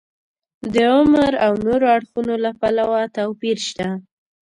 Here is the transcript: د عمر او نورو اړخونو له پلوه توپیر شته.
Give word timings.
د 0.73 0.75
عمر 0.95 1.33
او 1.45 1.51
نورو 1.65 1.85
اړخونو 1.95 2.33
له 2.43 2.51
پلوه 2.59 3.01
توپیر 3.17 3.57
شته. 3.67 3.87